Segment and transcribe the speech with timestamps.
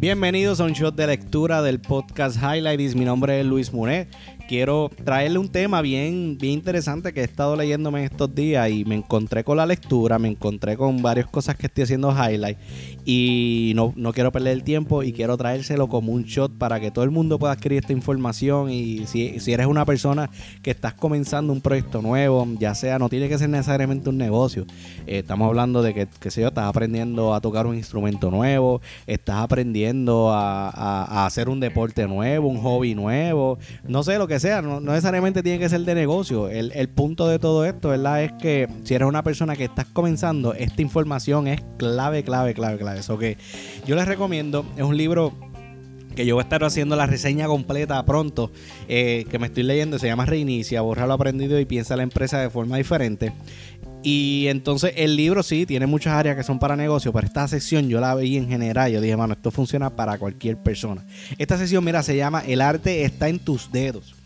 [0.00, 2.94] Bienvenidos a un shot de lectura del podcast Highlights.
[2.94, 4.08] Mi nombre es Luis Munet
[4.50, 8.84] quiero traerle un tema bien, bien interesante que he estado leyéndome en estos días y
[8.84, 12.58] me encontré con la lectura, me encontré con varias cosas que estoy haciendo highlight
[13.04, 16.90] y no, no quiero perder el tiempo y quiero traérselo como un shot para que
[16.90, 20.28] todo el mundo pueda adquirir esta información y si, eres una persona
[20.62, 24.66] que estás comenzando un proyecto nuevo, ya sea, no tiene que ser necesariamente un negocio,
[25.06, 28.80] eh, estamos hablando de que, que sé yo, estás aprendiendo a tocar un instrumento nuevo,
[29.06, 33.56] estás aprendiendo a, a hacer un deporte nuevo, un hobby nuevo,
[33.86, 36.48] no sé lo que sea, no, necesariamente tiene que ser de negocio.
[36.48, 38.24] El, punto de todo esto, ¿verdad?
[38.24, 42.78] Es que si eres una persona que estás comenzando, esta información es clave, clave, clave,
[42.78, 43.00] clave.
[43.00, 43.38] Eso que
[43.86, 45.32] yo les recomiendo, es un libro
[46.14, 48.50] que yo voy a estar haciendo la reseña completa pronto,
[48.88, 52.40] eh, que me estoy leyendo, se llama Reinicia, borra lo aprendido y piensa la empresa
[52.40, 53.32] de forma diferente.
[54.02, 57.88] Y entonces el libro sí tiene muchas áreas que son para negocio, pero esta sección
[57.88, 58.90] yo la vi en general.
[58.90, 61.04] Yo dije, mano, esto funciona para cualquier persona.
[61.36, 64.19] Esta sección, mira, se llama El arte está en tus dedos.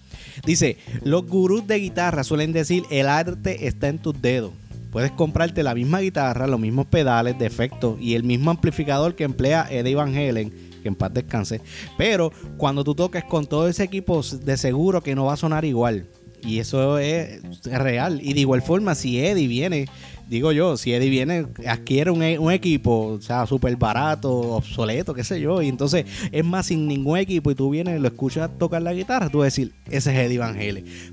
[0.44, 4.52] Dice, los gurús de guitarra suelen decir el arte está en tus dedos.
[4.90, 9.24] Puedes comprarte la misma guitarra, los mismos pedales de efecto y el mismo amplificador que
[9.24, 10.50] emplea Eddie Van Halen,
[10.82, 11.60] que en paz descanse.
[11.98, 15.64] Pero cuando tú toques con todo ese equipo, de seguro que no va a sonar
[15.64, 16.06] igual.
[16.44, 18.20] Y eso es real.
[18.22, 19.86] Y de igual forma, si Eddie viene
[20.28, 25.24] digo yo, si Eddie viene, adquiere un, un equipo, o sea, súper barato, obsoleto, qué
[25.24, 28.82] sé yo, y entonces es más sin ningún equipo y tú vienes lo escuchas tocar
[28.82, 30.58] la guitarra, tú vas a decir, ese es Eddie Van.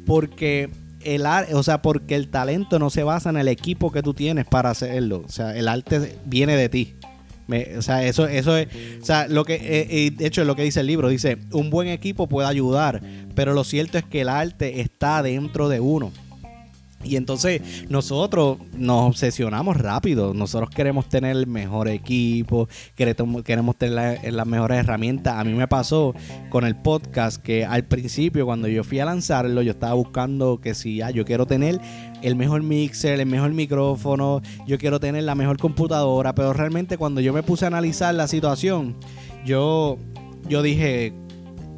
[0.06, 0.70] Porque
[1.04, 4.46] el o sea, porque el talento no se basa en el equipo que tú tienes
[4.46, 6.96] para hacerlo, o sea, el arte viene de ti.
[7.78, 8.68] o sea, eso, eso es,
[9.02, 11.38] o sea, lo que, eh, eh, de hecho, es lo que dice el libro, dice,
[11.52, 13.02] un buen equipo puede ayudar,
[13.34, 16.12] pero lo cierto es que el arte está dentro de uno.
[17.04, 20.34] Y entonces nosotros nos obsesionamos rápido.
[20.34, 25.38] Nosotros queremos tener el mejor equipo, queremos tener las mejores herramientas.
[25.38, 26.14] A mí me pasó
[26.50, 30.76] con el podcast que al principio cuando yo fui a lanzarlo yo estaba buscando que
[30.76, 31.80] si ah, yo quiero tener
[32.22, 37.22] el mejor mixer, el mejor micrófono, yo quiero tener la mejor computadora, pero realmente cuando
[37.22, 38.96] yo me puse a analizar la situación,
[39.44, 39.98] yo,
[40.48, 41.14] yo dije,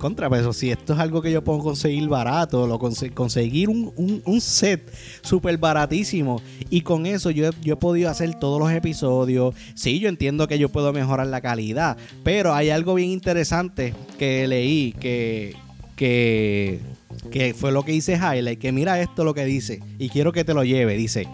[0.03, 4.93] contra, pero si esto es algo que yo puedo conseguir barato, lo conseguir un, set
[5.21, 9.55] súper baratísimo y con eso yo, yo he podido hacer todos los episodios.
[9.75, 14.45] Sí, yo entiendo que yo puedo mejorar la calidad, pero hay algo bien interesante que
[14.45, 15.55] leí que,
[15.95, 16.81] que,
[17.31, 20.43] que fue lo que hice Highlight, que mira esto lo que dice y quiero que
[20.43, 21.29] te lo lleve, dice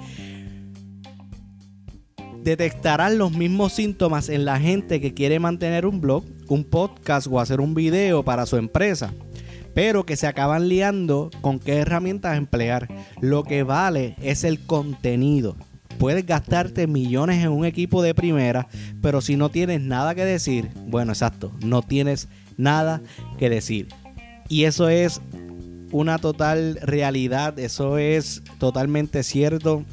[2.43, 7.39] detectarán los mismos síntomas en la gente que quiere mantener un blog, un podcast o
[7.39, 9.13] hacer un video para su empresa,
[9.73, 12.87] pero que se acaban liando con qué herramientas emplear.
[13.21, 15.55] Lo que vale es el contenido.
[15.97, 18.67] Puedes gastarte millones en un equipo de primera,
[19.01, 23.01] pero si no tienes nada que decir, bueno, exacto, no tienes nada
[23.37, 23.89] que decir.
[24.47, 25.21] Y eso es
[25.91, 29.85] una total realidad, eso es totalmente cierto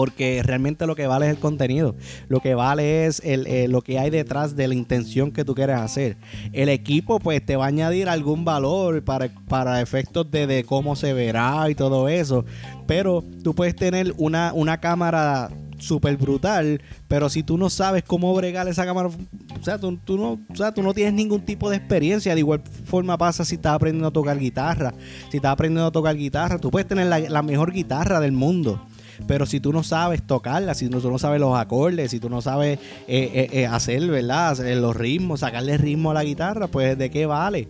[0.00, 1.94] porque realmente lo que vale es el contenido,
[2.28, 5.54] lo que vale es el, eh, lo que hay detrás de la intención que tú
[5.54, 6.16] quieres hacer.
[6.54, 11.12] El equipo pues te va a añadir algún valor para, para efectos de, cómo se
[11.12, 12.46] verá y todo eso,
[12.86, 18.34] pero tú puedes tener una, una cámara súper brutal, pero si tú no sabes cómo
[18.34, 21.76] bregar esa cámara, o sea, tú, no, o sea, tú no tienes ningún tipo de
[21.76, 22.32] experiencia.
[22.34, 24.94] De igual forma pasa si estás aprendiendo a tocar guitarra.
[25.30, 28.80] Si estás aprendiendo a tocar guitarra, tú puedes tener la, la mejor guitarra del mundo
[29.26, 32.42] pero si tú no sabes tocarla, si tú no sabes los acordes, si tú no
[32.42, 34.58] sabes eh, eh, eh, hacer, ¿verdad?
[34.76, 37.68] Los ritmos, sacarle ritmo a la guitarra, pues ¿de qué vale?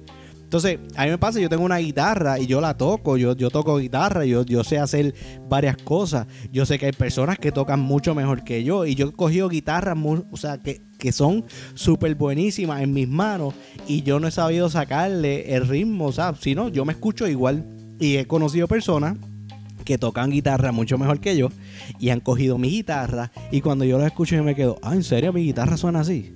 [0.50, 3.50] Entonces, a mí me pasa, yo tengo una guitarra y yo la toco, yo, yo
[3.50, 5.14] toco guitarra, yo, yo sé hacer
[5.48, 6.26] varias cosas.
[6.50, 9.48] Yo sé que hay personas que tocan mucho mejor que yo y yo he cogido
[9.48, 9.96] guitarras,
[10.32, 11.44] o sea, que, que son
[11.74, 13.54] súper buenísimas en mis manos
[13.86, 17.28] y yo no he sabido sacarle el ritmo, o sea, si no, yo me escucho
[17.28, 17.64] igual
[18.00, 19.18] y he conocido personas
[19.90, 21.48] que tocan guitarra mucho mejor que yo
[21.98, 25.02] y han cogido mi guitarra y cuando yo lo escucho yo me quedo, ah, ¿en
[25.02, 26.32] serio mi guitarra suena así?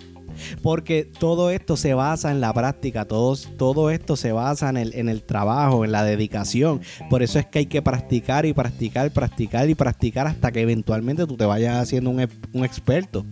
[0.61, 4.95] Porque todo esto se basa en la práctica, todo, todo esto se basa en el,
[4.97, 6.81] en el trabajo, en la dedicación.
[7.09, 11.25] Por eso es que hay que practicar y practicar, practicar y practicar hasta que eventualmente
[11.25, 13.25] tú te vayas haciendo un, un experto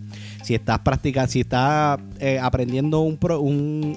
[0.42, 3.18] si estás practicando, si estás eh, aprendiendo un,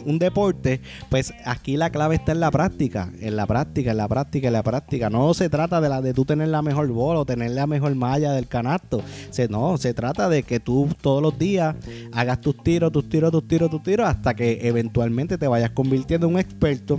[0.06, 4.08] un, deporte, pues aquí la clave está en la práctica, en la práctica, en la
[4.08, 5.10] práctica, en la práctica.
[5.10, 7.96] No se trata de la de tú tener la mejor bola o tener la mejor
[7.96, 9.02] malla del canasto.
[9.30, 11.76] Se, no, se trata de que tú todos los días
[12.14, 16.28] hagas tus tiros, tus tiros, tus tiros, tus tiros, hasta que eventualmente te vayas convirtiendo
[16.28, 16.98] en un experto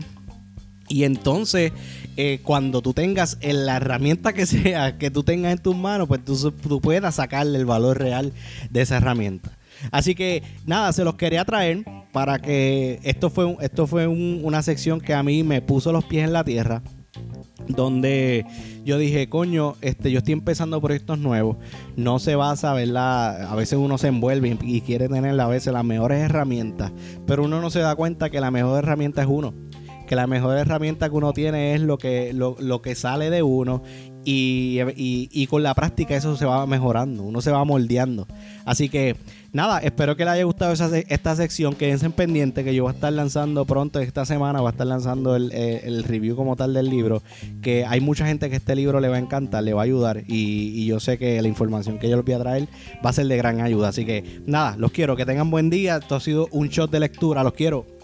[0.88, 1.73] y entonces,
[2.17, 6.25] eh, cuando tú tengas la herramienta que sea que tú tengas en tus manos, pues
[6.25, 8.33] tú, tú puedas sacarle el valor real
[8.71, 9.56] de esa herramienta.
[9.91, 15.00] Así que nada, se los quería traer para que esto fue, esto fue una sección
[15.00, 16.83] que a mí me puso los pies en la tierra
[17.69, 18.47] donde
[18.85, 21.56] yo dije, coño, este, yo estoy empezando proyectos nuevos,
[21.97, 23.50] no se basa, ¿verdad?
[23.50, 26.93] A veces uno se envuelve y quiere tener a veces las mejores herramientas,
[27.27, 29.55] pero uno no se da cuenta que la mejor herramienta es uno
[30.06, 33.43] que la mejor herramienta que uno tiene es lo que, lo, lo que sale de
[33.43, 33.82] uno
[34.26, 38.26] y, y, con la práctica eso se va mejorando, uno se va moldeando.
[38.64, 39.14] Así que
[39.53, 43.12] nada, espero que les haya gustado esta sección, quédense pendiente que yo voy a estar
[43.12, 46.91] lanzando pronto esta semana, voy a estar lanzando el, eh, el, review como tal del
[46.91, 47.23] libro,
[47.62, 50.25] que hay mucha gente que este libro le va a encantar, le va a ayudar
[50.26, 52.69] y, y yo sé que la información que yo les voy a traer
[53.05, 53.91] va a ser de gran ayuda.
[53.91, 56.99] Así que nada, los quiero, que tengan buen día, esto ha sido un shot de
[56.99, 57.95] lectura, los quiero.